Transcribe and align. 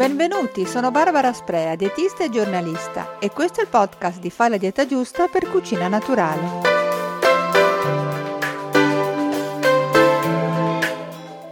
Benvenuti, 0.00 0.64
sono 0.64 0.90
Barbara 0.90 1.30
Sprea, 1.30 1.74
dietista 1.76 2.24
e 2.24 2.30
giornalista 2.30 3.18
e 3.18 3.28
questo 3.28 3.60
è 3.60 3.64
il 3.64 3.68
podcast 3.68 4.18
di 4.18 4.30
Fai 4.30 4.48
la 4.48 4.56
dieta 4.56 4.86
giusta 4.86 5.28
per 5.28 5.46
cucina 5.50 5.88
naturale. 5.88 6.40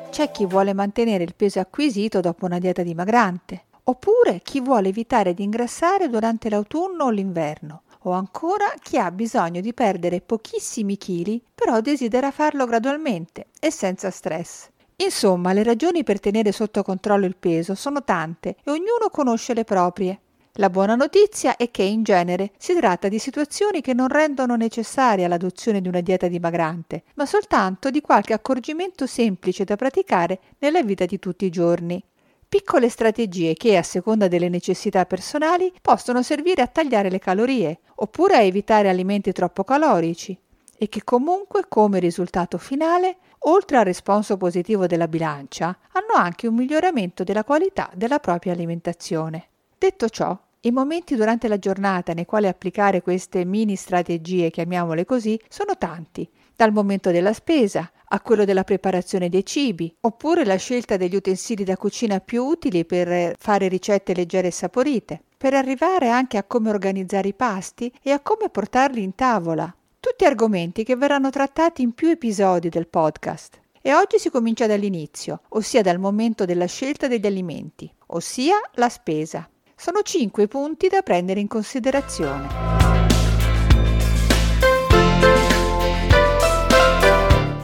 C'è 0.09 0.31
chi 0.31 0.47
vuole 0.47 0.73
mantenere 0.73 1.25
il 1.25 1.35
peso 1.35 1.61
acquisito 1.61 2.21
dopo 2.21 2.47
una 2.47 2.59
dieta 2.59 2.83
dimagrante, 2.83 3.65
oppure 3.83 4.41
chi 4.43 4.63
vuole 4.63 4.89
evitare 4.89 5.35
di 5.35 5.43
ingrassare 5.43 6.09
durante 6.09 6.49
l'autunno 6.49 7.05
o 7.05 7.11
l'inverno, 7.11 7.83
o 8.05 8.13
ancora 8.13 8.73
chi 8.81 8.97
ha 8.97 9.11
bisogno 9.11 9.61
di 9.61 9.75
perdere 9.75 10.23
pochissimi 10.23 10.97
chili, 10.97 11.39
però 11.55 11.83
desidera 11.83 12.31
farlo 12.31 12.65
gradualmente 12.65 13.49
e 13.61 13.71
senza 13.71 14.11
stress. 14.11 14.71
Insomma, 15.01 15.53
le 15.53 15.63
ragioni 15.63 16.03
per 16.03 16.19
tenere 16.19 16.51
sotto 16.51 16.83
controllo 16.83 17.25
il 17.25 17.37
peso 17.37 17.77
sono 17.77 18.03
tante 18.03 18.57
e 18.65 18.71
ognuno 18.73 19.09
conosce 19.13 19.55
le 19.55 19.63
proprie. 19.63 20.21
La 20.55 20.71
buona 20.71 20.97
notizia 20.97 21.57
è 21.57 21.71
che 21.71 21.85
in 21.85 22.03
genere 22.03 22.51
si 22.59 22.75
tratta 22.75 23.07
di 23.07 23.21
situazioni 23.21 23.81
che 23.81 23.95
non 23.95 24.09
rendono 24.09 24.57
necessaria 24.57 25.29
l'adozione 25.29 25.81
di 25.81 25.87
una 25.87 26.01
dieta 26.01 26.27
dimagrante, 26.27 27.05
ma 27.15 27.27
soltanto 27.27 27.91
di 27.91 28.01
qualche 28.01 28.33
accorgimento 28.33 29.07
semplice 29.07 29.63
da 29.63 29.77
praticare 29.77 30.41
nella 30.59 30.83
vita 30.83 31.05
di 31.05 31.21
tutti 31.21 31.45
i 31.45 31.51
giorni. 31.51 32.03
Piccole 32.49 32.89
strategie 32.89 33.55
che, 33.55 33.77
a 33.77 33.85
seconda 33.85 34.27
delle 34.27 34.49
necessità 34.49 35.07
personali, 35.07 35.73
possono 35.81 36.25
servire 36.25 36.63
a 36.63 36.67
tagliare 36.67 37.09
le 37.09 37.21
calorie, 37.21 37.79
oppure 37.97 38.35
a 38.35 38.43
evitare 38.43 38.89
alimenti 38.89 39.31
troppo 39.31 39.63
calorici, 39.63 40.37
e 40.79 40.89
che 40.89 41.03
comunque, 41.03 41.65
come 41.69 41.99
risultato 41.99 42.57
finale, 42.57 43.19
oltre 43.41 43.79
al 43.79 43.85
responso 43.85 44.37
positivo 44.37 44.87
della 44.87 45.09
bilancia, 45.09 45.77
hanno 45.93 46.15
anche 46.15 46.47
un 46.47 46.55
miglioramento 46.55 47.25
della 47.25 47.45
qualità 47.45 47.91
della 47.95 48.21
propria 48.21 48.53
alimentazione. 48.53 49.49
Detto 49.77 50.09
ciò, 50.09 50.39
i 50.63 50.71
momenti 50.71 51.15
durante 51.15 51.47
la 51.49 51.59
giornata 51.59 52.13
nei 52.13 52.25
quali 52.25 52.47
applicare 52.47 53.03
queste 53.03 53.45
mini 53.45 53.77
strategie, 53.77 54.51
chiamiamole 54.51 55.05
così, 55.05 55.39
sono 55.49 55.77
tanti, 55.77 56.29
dal 56.57 56.73
momento 56.73 57.11
della 57.13 57.33
spesa 57.33 57.91
a 58.11 58.21
quello 58.21 58.45
della 58.45 58.65
preparazione 58.65 59.29
dei 59.29 59.45
cibi, 59.45 59.95
oppure 60.01 60.45
la 60.45 60.57
scelta 60.57 60.97
degli 60.97 61.15
utensili 61.15 61.63
da 61.63 61.77
cucina 61.77 62.21
più 62.21 62.43
utili 62.45 62.85
per 62.85 63.37
fare 63.39 63.69
ricette 63.69 64.15
leggere 64.15 64.49
e 64.49 64.53
saporite, 64.53 65.23
per 65.37 65.55
arrivare 65.55 66.09
anche 66.09 66.37
a 66.37 66.43
come 66.43 66.71
organizzare 66.71 67.29
i 67.29 67.35
pasti 67.35 67.93
e 68.03 68.11
a 68.11 68.19
come 68.19 68.49
portarli 68.49 69.03
in 69.03 69.15
tavola, 69.15 69.73
tutti 70.01 70.25
argomenti 70.25 70.85
che 70.85 70.97
verranno 70.97 71.31
trattati 71.31 71.83
in 71.83 71.93
più 71.93 72.09
episodi 72.09 72.69
del 72.69 72.87
podcast. 72.87 73.61
E 73.81 73.95
oggi 73.95 74.19
si 74.19 74.31
comincia 74.31 74.67
dall'inizio, 74.67 75.43
ossia 75.51 75.83
dal 75.83 75.99
momento 75.99 76.45
della 76.45 76.67
scelta 76.67 77.09
degli 77.09 77.27
alimenti, 77.27 77.93
ossia 78.09 78.57
la 78.75 78.89
spesa. 78.89 79.49
Sono 79.75 80.03
cinque 80.03 80.47
punti 80.47 80.89
da 80.89 81.03
prendere 81.03 81.41
in 81.41 81.49
considerazione. 81.49 82.47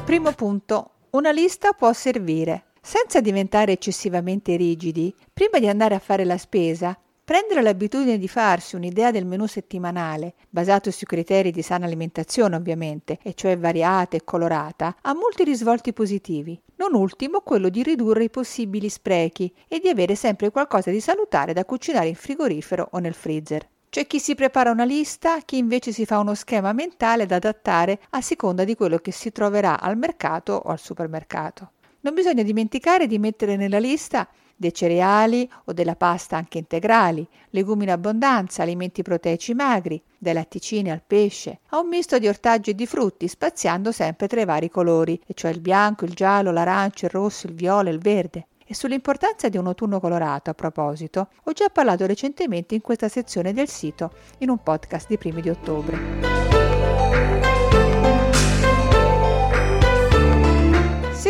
Primo 0.04 0.32
punto. 0.32 0.90
Una 1.10 1.30
lista 1.30 1.72
può 1.72 1.92
servire. 1.92 2.66
Senza 2.80 3.20
diventare 3.20 3.72
eccessivamente 3.72 4.56
rigidi, 4.56 5.14
prima 5.32 5.58
di 5.58 5.68
andare 5.68 5.94
a 5.94 5.98
fare 6.00 6.24
la 6.24 6.36
spesa, 6.36 6.98
Prendere 7.24 7.62
l'abitudine 7.62 8.18
di 8.18 8.28
farsi 8.28 8.76
un'idea 8.76 9.10
del 9.10 9.24
menù 9.24 9.46
settimanale, 9.46 10.34
basato 10.50 10.90
sui 10.90 11.06
criteri 11.06 11.52
di 11.52 11.62
sana 11.62 11.86
alimentazione 11.86 12.54
ovviamente, 12.54 13.18
e 13.22 13.32
cioè 13.32 13.56
variata 13.56 14.18
e 14.18 14.24
colorata, 14.24 14.96
ha 15.00 15.14
molti 15.14 15.42
risvolti 15.42 15.94
positivi. 15.94 16.60
Non 16.76 16.92
ultimo 16.92 17.40
quello 17.40 17.70
di 17.70 17.82
ridurre 17.82 18.24
i 18.24 18.30
possibili 18.30 18.90
sprechi 18.90 19.50
e 19.68 19.78
di 19.78 19.88
avere 19.88 20.16
sempre 20.16 20.50
qualcosa 20.50 20.90
di 20.90 21.00
salutare 21.00 21.54
da 21.54 21.64
cucinare 21.64 22.08
in 22.08 22.14
frigorifero 22.14 22.90
o 22.92 22.98
nel 22.98 23.14
freezer. 23.14 23.66
C'è 23.88 24.06
chi 24.06 24.20
si 24.20 24.34
prepara 24.34 24.70
una 24.70 24.84
lista, 24.84 25.38
chi 25.46 25.56
invece 25.56 25.92
si 25.92 26.04
fa 26.04 26.18
uno 26.18 26.34
schema 26.34 26.74
mentale 26.74 27.24
da 27.24 27.36
adattare 27.36 28.00
a 28.10 28.20
seconda 28.20 28.64
di 28.64 28.74
quello 28.74 28.98
che 28.98 29.12
si 29.12 29.32
troverà 29.32 29.80
al 29.80 29.96
mercato 29.96 30.52
o 30.52 30.68
al 30.68 30.78
supermercato. 30.78 31.70
Non 32.00 32.12
bisogna 32.12 32.42
dimenticare 32.42 33.06
di 33.06 33.18
mettere 33.18 33.56
nella 33.56 33.78
lista 33.78 34.28
dei 34.56 34.72
cereali 34.72 35.48
o 35.64 35.72
della 35.72 35.96
pasta 35.96 36.36
anche 36.36 36.58
integrali, 36.58 37.26
legumi 37.50 37.84
in 37.84 37.90
abbondanza, 37.90 38.62
alimenti 38.62 39.02
proteici 39.02 39.54
magri, 39.54 40.02
dai 40.18 40.34
latticini 40.34 40.90
al 40.90 41.02
pesce, 41.06 41.60
a 41.70 41.80
un 41.80 41.88
misto 41.88 42.18
di 42.18 42.28
ortaggi 42.28 42.70
e 42.70 42.74
di 42.74 42.86
frutti, 42.86 43.28
spaziando 43.28 43.92
sempre 43.92 44.26
tra 44.26 44.40
i 44.40 44.44
vari 44.44 44.70
colori, 44.70 45.20
e 45.26 45.34
cioè 45.34 45.50
il 45.50 45.60
bianco, 45.60 46.04
il 46.04 46.14
giallo, 46.14 46.50
l'arancio, 46.50 47.06
il 47.06 47.10
rosso, 47.10 47.46
il 47.46 47.54
viola 47.54 47.90
il 47.90 47.98
verde. 47.98 48.46
E 48.66 48.74
sull'importanza 48.74 49.50
di 49.50 49.58
un 49.58 49.66
autunno 49.66 50.00
colorato, 50.00 50.48
a 50.48 50.54
proposito, 50.54 51.28
ho 51.42 51.52
già 51.52 51.68
parlato 51.68 52.06
recentemente 52.06 52.74
in 52.74 52.80
questa 52.80 53.08
sezione 53.08 53.52
del 53.52 53.68
sito, 53.68 54.12
in 54.38 54.48
un 54.48 54.62
podcast 54.62 55.08
di 55.08 55.18
primi 55.18 55.42
di 55.42 55.50
ottobre. 55.50 56.43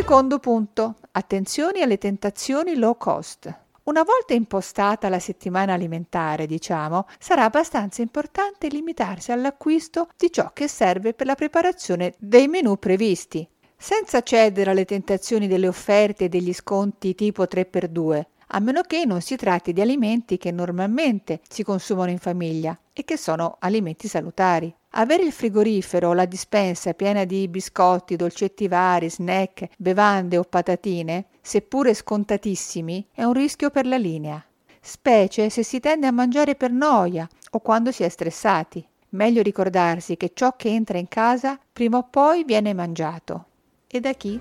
Secondo 0.07 0.39
punto, 0.39 0.97
attenzione 1.13 1.81
alle 1.81 1.97
tentazioni 1.97 2.77
low 2.77 2.99
cost. 2.99 3.51
Una 3.85 4.03
volta 4.03 4.35
impostata 4.35 5.09
la 5.09 5.19
settimana 5.19 5.73
alimentare, 5.73 6.45
diciamo, 6.45 7.07
sarà 7.19 7.45
abbastanza 7.45 8.03
importante 8.03 8.69
limitarsi 8.69 9.33
all'acquisto 9.33 10.09
di 10.15 10.31
ciò 10.31 10.51
che 10.53 10.69
serve 10.69 11.15
per 11.15 11.25
la 11.25 11.35
preparazione 11.35 12.13
dei 12.19 12.49
menù 12.49 12.79
previsti, 12.79 13.49
senza 13.79 14.21
cedere 14.21 14.73
alle 14.73 14.85
tentazioni 14.85 15.47
delle 15.49 15.69
offerte 15.69 16.25
e 16.25 16.29
degli 16.29 16.53
sconti 16.53 17.15
tipo 17.15 17.45
3x2, 17.45 18.25
a 18.49 18.61
meno 18.61 18.83
che 18.83 19.05
non 19.05 19.21
si 19.21 19.37
tratti 19.37 19.73
di 19.73 19.81
alimenti 19.81 20.37
che 20.37 20.51
normalmente 20.51 21.41
si 21.49 21.63
consumano 21.63 22.11
in 22.11 22.19
famiglia 22.19 22.79
e 22.93 23.05
che 23.05 23.17
sono 23.17 23.57
alimenti 23.59 24.09
salutari. 24.09 24.75
Avere 24.97 25.25
il 25.25 25.33
frigorifero 25.33 26.11
o 26.11 26.13
la 26.13 26.25
dispensa 26.25 26.95
piena 26.95 27.25
di 27.25 27.49
biscotti, 27.49 28.17
dolcetti 28.17 28.69
vari, 28.69 29.11
snack, 29.11 29.71
bevande 29.77 30.39
o 30.39 30.45
patatine, 30.45 31.27
seppure 31.41 31.95
scontatissimi, 31.95 33.09
è 33.13 33.25
un 33.25 33.33
rischio 33.33 33.71
per 33.71 33.87
la 33.87 33.97
linea, 33.97 34.45
specie 34.81 35.51
se 35.51 35.65
si 35.65 35.81
tende 35.81 36.07
a 36.07 36.13
mangiare 36.13 36.55
per 36.55 36.71
noia 36.71 37.29
o 37.51 37.61
quando 37.61 37.91
si 37.91 38.05
è 38.05 38.09
stressati. 38.09 38.87
Meglio 39.11 39.43
ricordarsi 39.43 40.17
che 40.17 40.33
ciò 40.35 40.55
che 40.57 40.69
entra 40.69 40.99
in 40.99 41.09
casa 41.09 41.59
prima 41.73 41.99
o 41.99 42.07
poi 42.09 42.45
viene 42.45 42.75
mangiato. 42.75 43.47
E 43.87 44.01
da 44.01 44.13
chi? 44.13 44.41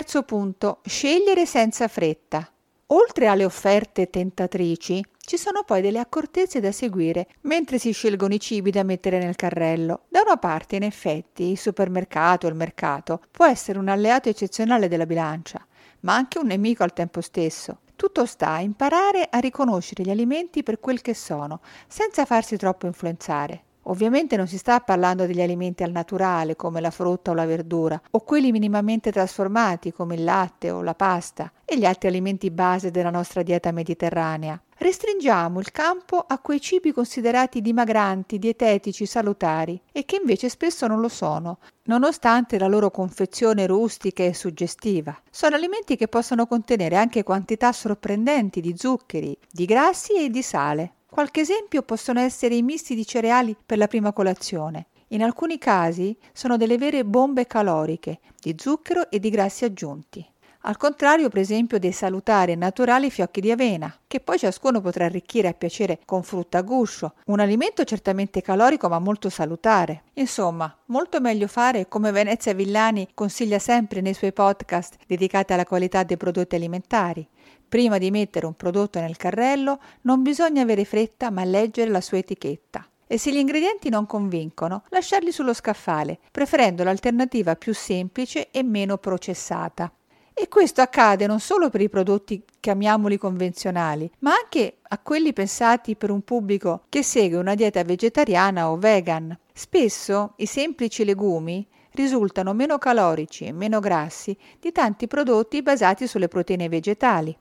Terzo 0.00 0.22
punto, 0.22 0.80
scegliere 0.86 1.44
senza 1.44 1.86
fretta. 1.86 2.50
Oltre 2.86 3.26
alle 3.26 3.44
offerte 3.44 4.08
tentatrici, 4.08 5.04
ci 5.18 5.36
sono 5.36 5.62
poi 5.62 5.82
delle 5.82 5.98
accortezze 5.98 6.58
da 6.58 6.72
seguire 6.72 7.28
mentre 7.42 7.78
si 7.78 7.92
scelgono 7.92 8.32
i 8.32 8.40
cibi 8.40 8.70
da 8.70 8.82
mettere 8.82 9.18
nel 9.18 9.36
carrello. 9.36 10.04
Da 10.08 10.22
una 10.24 10.38
parte, 10.38 10.76
in 10.76 10.84
effetti, 10.84 11.50
il 11.50 11.58
supermercato 11.58 12.46
il 12.46 12.54
mercato 12.54 13.20
può 13.30 13.44
essere 13.44 13.78
un 13.78 13.88
alleato 13.88 14.30
eccezionale 14.30 14.88
della 14.88 15.04
bilancia, 15.04 15.62
ma 16.00 16.14
anche 16.14 16.38
un 16.38 16.46
nemico 16.46 16.82
al 16.82 16.94
tempo 16.94 17.20
stesso. 17.20 17.80
Tutto 17.94 18.24
sta 18.24 18.52
a 18.52 18.60
imparare 18.60 19.28
a 19.30 19.38
riconoscere 19.38 20.02
gli 20.02 20.10
alimenti 20.10 20.62
per 20.62 20.80
quel 20.80 21.02
che 21.02 21.12
sono, 21.12 21.60
senza 21.86 22.24
farsi 22.24 22.56
troppo 22.56 22.86
influenzare. 22.86 23.64
Ovviamente 23.90 24.36
non 24.36 24.46
si 24.46 24.56
sta 24.56 24.78
parlando 24.78 25.26
degli 25.26 25.42
alimenti 25.42 25.82
al 25.82 25.90
naturale 25.90 26.54
come 26.54 26.80
la 26.80 26.92
frutta 26.92 27.32
o 27.32 27.34
la 27.34 27.44
verdura, 27.44 28.00
o 28.12 28.20
quelli 28.20 28.52
minimamente 28.52 29.10
trasformati 29.10 29.92
come 29.92 30.14
il 30.14 30.22
latte 30.22 30.70
o 30.70 30.80
la 30.80 30.94
pasta 30.94 31.50
e 31.64 31.76
gli 31.76 31.84
altri 31.84 32.06
alimenti 32.06 32.52
base 32.52 32.92
della 32.92 33.10
nostra 33.10 33.42
dieta 33.42 33.72
mediterranea. 33.72 34.60
Restringiamo 34.76 35.58
il 35.58 35.72
campo 35.72 36.18
a 36.18 36.38
quei 36.38 36.60
cibi 36.60 36.92
considerati 36.92 37.60
dimagranti, 37.60 38.38
dietetici, 38.38 39.06
salutari 39.06 39.78
e 39.90 40.04
che 40.04 40.18
invece 40.20 40.48
spesso 40.48 40.86
non 40.86 41.00
lo 41.00 41.08
sono, 41.08 41.58
nonostante 41.84 42.60
la 42.60 42.68
loro 42.68 42.92
confezione 42.92 43.66
rustica 43.66 44.22
e 44.22 44.34
suggestiva. 44.34 45.20
Sono 45.28 45.56
alimenti 45.56 45.96
che 45.96 46.06
possono 46.06 46.46
contenere 46.46 46.94
anche 46.94 47.24
quantità 47.24 47.72
sorprendenti 47.72 48.60
di 48.60 48.74
zuccheri, 48.76 49.36
di 49.50 49.64
grassi 49.64 50.14
e 50.14 50.30
di 50.30 50.42
sale. 50.42 50.92
Qualche 51.10 51.40
esempio 51.40 51.82
possono 51.82 52.20
essere 52.20 52.54
i 52.54 52.62
misti 52.62 52.94
di 52.94 53.04
cereali 53.04 53.56
per 53.66 53.78
la 53.78 53.88
prima 53.88 54.12
colazione. 54.12 54.86
In 55.08 55.24
alcuni 55.24 55.58
casi 55.58 56.16
sono 56.32 56.56
delle 56.56 56.78
vere 56.78 57.04
bombe 57.04 57.48
caloriche 57.48 58.20
di 58.38 58.54
zucchero 58.56 59.10
e 59.10 59.18
di 59.18 59.28
grassi 59.28 59.64
aggiunti. 59.64 60.24
Al 60.64 60.76
contrario, 60.76 61.28
per 61.28 61.40
esempio, 61.40 61.78
dei 61.78 61.90
salutari 61.90 62.52
e 62.52 62.54
naturali 62.54 63.10
fiocchi 63.10 63.40
di 63.40 63.50
avena, 63.50 63.92
che 64.06 64.20
poi 64.20 64.38
ciascuno 64.38 64.80
potrà 64.80 65.06
arricchire 65.06 65.48
a 65.48 65.54
piacere 65.54 65.98
con 66.04 66.22
frutta 66.22 66.58
a 66.58 66.62
guscio, 66.62 67.14
un 67.26 67.40
alimento 67.40 67.82
certamente 67.82 68.40
calorico 68.40 68.88
ma 68.88 68.98
molto 68.98 69.30
salutare. 69.30 70.02
Insomma, 70.14 70.72
molto 70.86 71.18
meglio 71.20 71.48
fare 71.48 71.88
come 71.88 72.12
Venezia 72.12 72.54
Villani 72.54 73.08
consiglia 73.14 73.58
sempre 73.58 74.00
nei 74.00 74.14
suoi 74.14 74.32
podcast 74.32 74.96
dedicati 75.06 75.54
alla 75.54 75.64
qualità 75.64 76.02
dei 76.02 76.18
prodotti 76.18 76.54
alimentari, 76.54 77.26
Prima 77.70 77.98
di 77.98 78.10
mettere 78.10 78.46
un 78.46 78.54
prodotto 78.54 78.98
nel 78.98 79.16
carrello 79.16 79.78
non 80.00 80.22
bisogna 80.22 80.60
avere 80.60 80.84
fretta 80.84 81.30
ma 81.30 81.44
leggere 81.44 81.88
la 81.88 82.00
sua 82.00 82.18
etichetta. 82.18 82.84
e 83.12 83.16
se 83.16 83.32
gli 83.32 83.38
ingredienti 83.38 83.88
non 83.88 84.06
convincono, 84.06 84.84
lasciarli 84.88 85.32
sullo 85.32 85.52
scaffale, 85.52 86.18
preferendo 86.30 86.84
l'alternativa 86.84 87.56
più 87.56 87.74
semplice 87.74 88.50
e 88.52 88.62
meno 88.62 88.98
processata. 88.98 89.92
E 90.32 90.48
questo 90.48 90.80
accade 90.80 91.26
non 91.26 91.40
solo 91.40 91.70
per 91.70 91.80
i 91.80 91.88
prodotti, 91.88 92.44
chiamiamoli 92.60 93.18
convenzionali, 93.18 94.10
ma 94.20 94.32
anche 94.40 94.78
a 94.80 94.98
quelli 94.98 95.32
pensati 95.32 95.96
per 95.96 96.10
un 96.10 96.22
pubblico 96.22 96.82
che 96.88 97.02
segue 97.02 97.38
una 97.38 97.56
dieta 97.56 97.82
vegetariana 97.82 98.70
o 98.70 98.76
vegan. 98.76 99.36
Spesso 99.52 100.34
i 100.36 100.46
semplici 100.46 101.04
legumi 101.04 101.66
risultano 101.92 102.52
meno 102.52 102.78
calorici 102.78 103.44
e 103.44 103.52
meno 103.52 103.80
grassi 103.80 104.36
di 104.58 104.70
tanti 104.70 105.08
prodotti 105.08 105.62
basati 105.62 106.06
sulle 106.06 106.28
proteine 106.28 106.68
vegetali. 106.68 107.36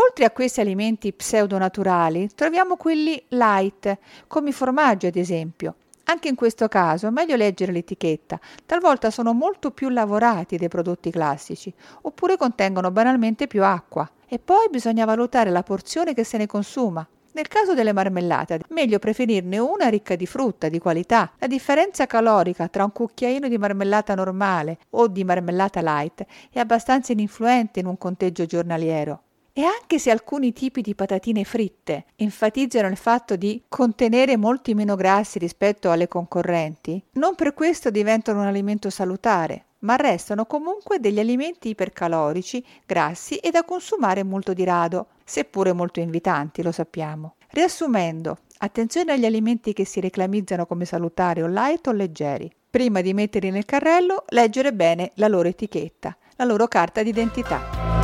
Oltre 0.00 0.24
a 0.24 0.30
questi 0.30 0.60
alimenti 0.60 1.12
pseudonaturali, 1.12 2.30
troviamo 2.32 2.76
quelli 2.76 3.20
light, 3.30 3.98
come 4.28 4.50
i 4.50 4.52
formaggi 4.52 5.06
ad 5.06 5.16
esempio. 5.16 5.74
Anche 6.04 6.28
in 6.28 6.36
questo 6.36 6.68
caso 6.68 7.08
è 7.08 7.10
meglio 7.10 7.34
leggere 7.34 7.72
l'etichetta, 7.72 8.38
talvolta 8.64 9.10
sono 9.10 9.32
molto 9.32 9.72
più 9.72 9.88
lavorati 9.88 10.56
dei 10.56 10.68
prodotti 10.68 11.10
classici, 11.10 11.74
oppure 12.02 12.36
contengono 12.36 12.92
banalmente 12.92 13.48
più 13.48 13.64
acqua. 13.64 14.08
E 14.28 14.38
poi 14.38 14.68
bisogna 14.70 15.04
valutare 15.04 15.50
la 15.50 15.64
porzione 15.64 16.14
che 16.14 16.22
se 16.22 16.38
ne 16.38 16.46
consuma. 16.46 17.04
Nel 17.32 17.48
caso 17.48 17.74
delle 17.74 17.92
marmellate, 17.92 18.60
meglio 18.68 19.00
preferirne 19.00 19.58
una 19.58 19.88
ricca 19.88 20.14
di 20.14 20.26
frutta, 20.26 20.68
di 20.68 20.78
qualità. 20.78 21.32
La 21.38 21.48
differenza 21.48 22.06
calorica 22.06 22.68
tra 22.68 22.84
un 22.84 22.92
cucchiaino 22.92 23.48
di 23.48 23.58
marmellata 23.58 24.14
normale 24.14 24.78
o 24.90 25.08
di 25.08 25.24
marmellata 25.24 25.80
light 25.82 26.24
è 26.50 26.60
abbastanza 26.60 27.10
ininfluente 27.10 27.80
in 27.80 27.86
un 27.86 27.98
conteggio 27.98 28.46
giornaliero. 28.46 29.22
E 29.58 29.64
anche 29.64 29.98
se 29.98 30.12
alcuni 30.12 30.52
tipi 30.52 30.82
di 30.82 30.94
patatine 30.94 31.42
fritte 31.42 32.04
enfatizzano 32.14 32.86
il 32.86 32.96
fatto 32.96 33.34
di 33.34 33.64
contenere 33.66 34.36
molti 34.36 34.72
meno 34.72 34.94
grassi 34.94 35.40
rispetto 35.40 35.90
alle 35.90 36.06
concorrenti, 36.06 37.02
non 37.14 37.34
per 37.34 37.54
questo 37.54 37.90
diventano 37.90 38.42
un 38.42 38.46
alimento 38.46 38.88
salutare, 38.88 39.64
ma 39.80 39.96
restano 39.96 40.46
comunque 40.46 41.00
degli 41.00 41.18
alimenti 41.18 41.70
ipercalorici, 41.70 42.64
grassi 42.86 43.38
e 43.38 43.50
da 43.50 43.64
consumare 43.64 44.22
molto 44.22 44.52
di 44.52 44.62
rado, 44.62 45.08
seppure 45.24 45.72
molto 45.72 45.98
invitanti, 45.98 46.62
lo 46.62 46.70
sappiamo. 46.70 47.34
Riassumendo, 47.48 48.38
attenzione 48.58 49.14
agli 49.14 49.26
alimenti 49.26 49.72
che 49.72 49.84
si 49.84 49.98
reclamizzano 49.98 50.66
come 50.66 50.84
salutari 50.84 51.42
o 51.42 51.48
light 51.48 51.84
o 51.88 51.90
leggeri. 51.90 52.48
Prima 52.70 53.00
di 53.00 53.12
metterli 53.12 53.50
nel 53.50 53.64
carrello, 53.64 54.22
leggere 54.28 54.72
bene 54.72 55.10
la 55.14 55.26
loro 55.26 55.48
etichetta, 55.48 56.16
la 56.36 56.44
loro 56.44 56.68
carta 56.68 57.02
d'identità. 57.02 57.97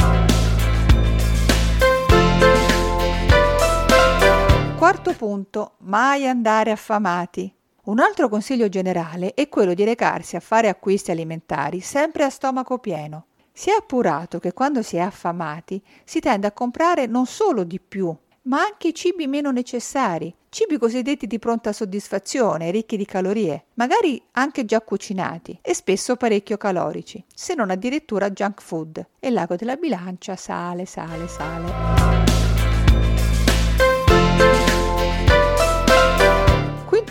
Quarto 4.84 5.14
punto, 5.14 5.76
mai 5.78 6.28
andare 6.28 6.70
affamati. 6.70 7.50
Un 7.84 8.00
altro 8.00 8.28
consiglio 8.28 8.68
generale 8.68 9.32
è 9.32 9.48
quello 9.48 9.72
di 9.72 9.82
recarsi 9.82 10.36
a 10.36 10.40
fare 10.40 10.68
acquisti 10.68 11.10
alimentari 11.10 11.80
sempre 11.80 12.22
a 12.22 12.28
stomaco 12.28 12.76
pieno. 12.76 13.28
Si 13.50 13.70
è 13.70 13.72
appurato 13.72 14.38
che 14.38 14.52
quando 14.52 14.82
si 14.82 14.96
è 14.96 15.00
affamati 15.00 15.82
si 16.04 16.20
tende 16.20 16.48
a 16.48 16.52
comprare 16.52 17.06
non 17.06 17.24
solo 17.24 17.64
di 17.64 17.80
più, 17.80 18.14
ma 18.42 18.60
anche 18.60 18.92
cibi 18.92 19.26
meno 19.26 19.50
necessari, 19.52 20.34
cibi 20.50 20.76
cosiddetti 20.76 21.26
di 21.26 21.38
pronta 21.38 21.72
soddisfazione, 21.72 22.70
ricchi 22.70 22.98
di 22.98 23.06
calorie, 23.06 23.68
magari 23.76 24.22
anche 24.32 24.66
già 24.66 24.82
cucinati 24.82 25.60
e 25.62 25.72
spesso 25.72 26.16
parecchio 26.16 26.58
calorici, 26.58 27.24
se 27.34 27.54
non 27.54 27.70
addirittura 27.70 28.28
junk 28.28 28.60
food. 28.60 29.02
E 29.18 29.30
l'ago 29.30 29.56
della 29.56 29.76
bilancia 29.76 30.36
sale, 30.36 30.84
sale, 30.84 31.26
sale. 31.26 32.43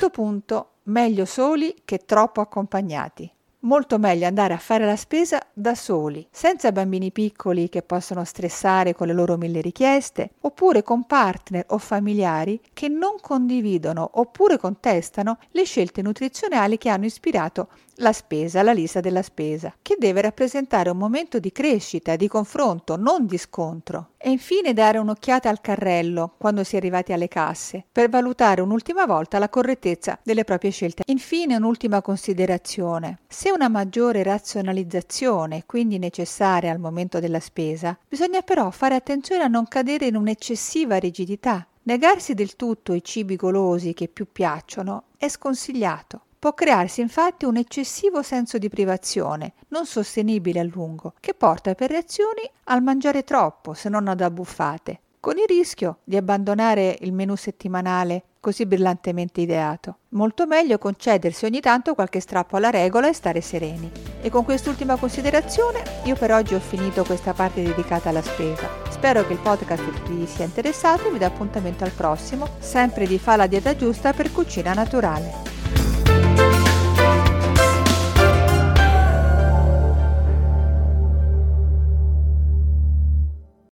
Quinto 0.04 0.22
punto, 0.22 0.70
meglio 0.84 1.24
soli 1.24 1.74
che 1.86 2.00
troppo 2.00 2.42
accompagnati. 2.42 3.32
Molto 3.60 3.98
meglio 3.98 4.28
andare 4.28 4.54
a 4.54 4.58
fare 4.58 4.86
la 4.86 4.98
spesa 4.98 5.40
da 5.54 5.76
soli, 5.76 6.28
senza 6.30 6.74
bambini 6.74 7.14
piccoli 7.14 7.70
che 7.70 7.84
possono 7.84 8.26
stressare 8.26 8.94
con 8.94 9.08
le 9.08 9.14
loro 9.14 9.38
mille 9.38 9.62
richieste, 9.62 10.32
oppure 10.42 10.84
con 10.84 11.06
partner 11.06 11.64
o 11.70 11.78
familiari 11.78 12.60
che 12.74 12.90
non 12.90 13.16
condividono 13.22 14.10
oppure 14.16 14.58
contestano 14.58 15.38
le 15.52 15.64
scelte 15.64 16.02
nutrizionali 16.02 16.78
che 16.78 16.90
hanno 16.90 17.06
ispirato 17.06 17.70
la 17.98 18.12
spesa, 18.14 18.64
la 18.64 18.74
lista 18.74 19.00
della 19.00 19.22
spesa, 19.22 19.74
che 19.82 19.96
deve 20.00 20.22
rappresentare 20.22 20.90
un 20.90 20.98
momento 20.98 21.40
di 21.40 21.52
crescita, 21.52 22.16
di 22.16 22.28
confronto, 22.28 22.96
non 22.96 23.26
di 23.26 23.38
scontro. 23.38 24.10
E 24.18 24.32
infine 24.32 24.74
dare 24.74 24.98
un'occhiata 24.98 25.50
al 25.50 25.62
carrello 25.62 26.34
quando 26.38 26.64
si 26.64 26.76
è 26.76 26.78
arrivati 26.78 27.14
alle 27.14 27.28
casse, 27.28 27.84
per 27.92 28.10
valutare 28.10 28.62
un'ultima 28.62 29.06
volta 29.06 29.38
la 29.38 29.50
correttezza 29.50 30.20
delle 30.24 30.44
proprie 30.44 30.72
scelte. 30.72 31.04
Infine 31.08 31.56
un'ultima 31.56 32.02
considerazione. 32.02 33.20
Se 33.28 33.52
una 33.52 33.70
maggiore 33.70 34.24
razionalizzazione 34.24 35.58
è 35.58 35.64
quindi 35.66 36.00
necessaria 36.00 36.72
al 36.72 36.80
momento 36.80 37.20
della 37.20 37.40
spesa, 37.40 37.98
bisogna 38.08 38.42
però 38.42 38.72
fare 38.72 38.96
attenzione 38.96 39.44
a 39.44 39.48
non 39.48 39.68
cadere 39.68 40.08
in 40.08 40.16
un'eccessiva 40.16 40.98
rigidità. 40.98 41.68
Negarsi 41.86 42.34
del 42.34 42.56
tutto 42.56 42.94
i 42.94 43.04
cibi 43.04 43.36
golosi 43.36 43.94
che 43.94 44.08
più 44.08 44.28
piacciono 44.32 45.04
è 45.18 45.28
sconsigliato. 45.28 46.22
Può 46.44 46.54
crearsi 46.54 47.00
infatti 47.00 47.46
un 47.46 47.56
eccessivo 47.56 48.22
senso 48.22 48.58
di 48.58 48.68
privazione, 48.68 49.54
non 49.70 49.86
sostenibile 49.86 50.60
a 50.60 50.64
lungo, 50.66 51.14
che 51.22 51.34
porta 51.34 51.74
per 51.74 51.90
reazioni 51.90 52.42
al 52.66 52.84
mangiare 52.84 53.24
troppo, 53.24 53.74
se 53.74 53.88
non 53.88 54.10
ad 54.10 54.20
abbuffate, 54.20 55.00
con 55.22 55.38
il 55.38 55.46
rischio 55.48 56.00
di 56.04 56.18
abbandonare 56.18 56.98
il 57.00 57.14
menù 57.14 57.38
settimanale 57.38 58.24
così 58.42 58.66
brillantemente 58.66 59.40
ideato. 59.40 60.00
Molto 60.10 60.46
meglio 60.46 60.78
concedersi 60.80 61.46
ogni 61.46 61.62
tanto 61.62 61.94
qualche 61.94 62.20
strappo 62.20 62.58
alla 62.58 62.72
regola 62.72 63.08
e 63.08 63.14
stare 63.14 63.40
sereni. 63.40 63.90
E 64.22 64.30
con 64.30 64.44
quest'ultima 64.44 64.98
considerazione 64.98 65.82
io 66.04 66.16
per 66.18 66.34
oggi 66.34 66.56
ho 66.56 66.60
finito 66.60 67.06
questa 67.06 67.32
parte 67.32 67.64
dedicata 67.64 68.10
alla 68.10 68.22
spesa. 68.22 68.68
Spero 68.90 69.26
che 69.26 69.32
il 69.32 69.40
podcast 69.40 70.10
vi 70.10 70.28
sia 70.28 70.44
interessato 70.44 71.08
e 71.08 71.12
vi 71.12 71.20
do 71.20 71.26
appuntamento 71.26 71.86
al 71.86 71.92
prossimo, 71.92 72.50
sempre 72.60 73.08
di 73.08 73.18
Fa 73.18 73.38
la 73.38 73.48
dieta 73.48 73.78
giusta 73.78 74.12
per 74.12 74.34
cucina 74.34 74.74
naturale. 74.74 75.53